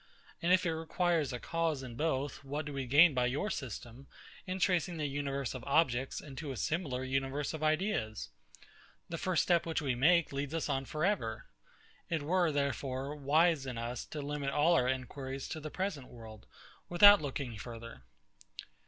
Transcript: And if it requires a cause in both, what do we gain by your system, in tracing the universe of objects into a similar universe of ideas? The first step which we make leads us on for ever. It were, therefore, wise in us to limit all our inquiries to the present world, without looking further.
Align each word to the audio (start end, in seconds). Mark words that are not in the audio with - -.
And 0.41 0.51
if 0.51 0.65
it 0.65 0.73
requires 0.73 1.31
a 1.31 1.37
cause 1.39 1.83
in 1.83 1.93
both, 1.93 2.43
what 2.43 2.65
do 2.65 2.73
we 2.73 2.87
gain 2.87 3.13
by 3.13 3.27
your 3.27 3.51
system, 3.51 4.07
in 4.47 4.57
tracing 4.57 4.97
the 4.97 5.05
universe 5.05 5.53
of 5.53 5.63
objects 5.65 6.19
into 6.19 6.51
a 6.51 6.57
similar 6.57 7.03
universe 7.03 7.53
of 7.53 7.61
ideas? 7.61 8.29
The 9.09 9.19
first 9.19 9.43
step 9.43 9.63
which 9.63 9.79
we 9.79 9.93
make 9.93 10.33
leads 10.33 10.55
us 10.55 10.69
on 10.69 10.85
for 10.85 11.05
ever. 11.05 11.45
It 12.09 12.23
were, 12.23 12.51
therefore, 12.51 13.13
wise 13.15 13.67
in 13.67 13.77
us 13.77 14.03
to 14.05 14.23
limit 14.23 14.49
all 14.49 14.73
our 14.73 14.87
inquiries 14.89 15.47
to 15.49 15.59
the 15.59 15.69
present 15.69 16.07
world, 16.07 16.47
without 16.89 17.21
looking 17.21 17.55
further. 17.59 18.01